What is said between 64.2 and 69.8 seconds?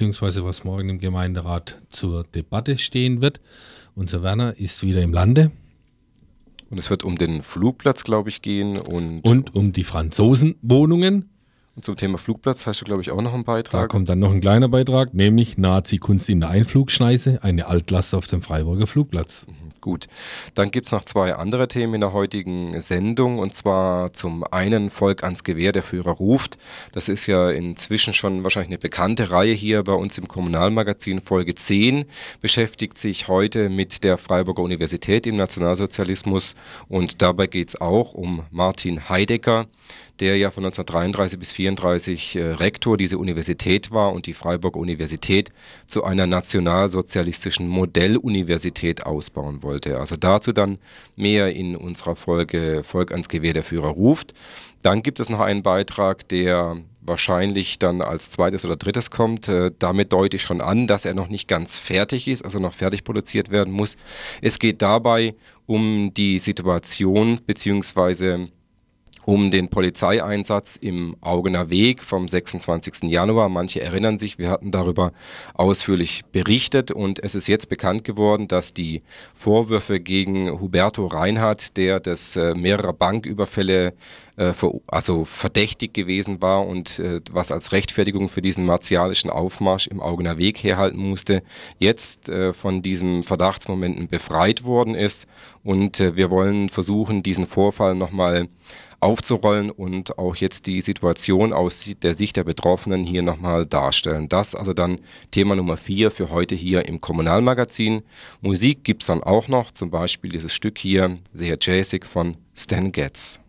Es geht dabei um die Situation bzw um den